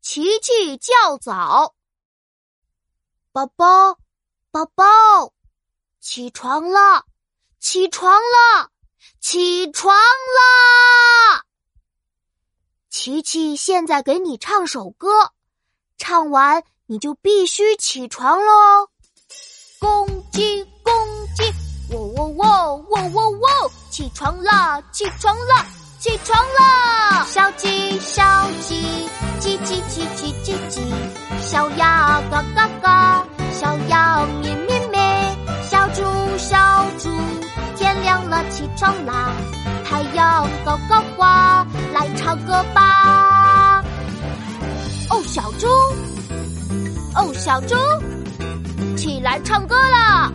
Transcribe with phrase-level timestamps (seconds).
[0.00, 1.74] 琪琪叫早，
[3.32, 3.98] 宝宝，
[4.50, 5.32] 宝宝，
[6.00, 7.04] 起床了，
[7.60, 8.70] 起床了，
[9.20, 11.44] 起床了！
[12.88, 15.32] 琪琪现在给你唱首歌，
[15.96, 18.88] 唱完你就必须起床喽。
[19.78, 20.92] 公鸡，公
[21.36, 21.44] 鸡，
[21.94, 25.64] 喔喔喔，喔喔喔，起床了，起床了，
[26.00, 27.26] 起床了！
[27.26, 28.24] 小鸡，小
[28.62, 29.06] 鸡，
[29.38, 30.80] 叽叽叽叽叽叽，
[31.42, 36.02] 小鸭嘎嘎嘎，小羊咩咩咩，小猪，
[36.38, 36.56] 小
[36.98, 37.10] 猪，
[37.76, 39.30] 天亮了，起床啦，
[39.84, 43.84] 太阳高高挂，来唱歌吧！
[45.10, 45.68] 哦，小猪，
[47.14, 47.76] 哦，小猪。
[48.96, 50.32] 起来唱歌了，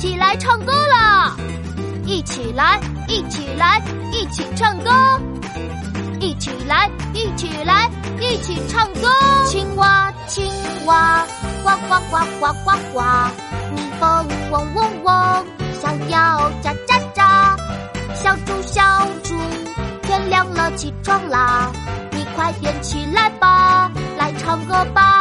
[0.00, 1.36] 起来唱歌了，
[2.04, 3.80] 一起来，一起来，
[4.22, 4.88] 一起唱歌，
[6.20, 9.08] 一起来，一起来，一起唱歌。
[9.48, 10.48] 青蛙，青
[10.86, 11.26] 蛙，
[11.64, 13.02] 呱呱呱呱呱呱，
[13.74, 15.44] 蜜蜂嗡嗡嗡，
[15.80, 17.56] 小鸟喳喳喳，
[18.14, 18.80] 小猪，小
[19.24, 19.34] 猪，
[20.04, 21.72] 天亮了，起床啦，
[22.12, 25.11] 你快点起来吧，来唱歌吧。